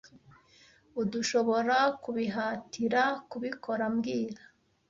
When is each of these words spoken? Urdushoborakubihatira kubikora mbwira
Urdushoborakubihatira 0.99 3.03
kubikora 3.29 3.83
mbwira 3.95 4.41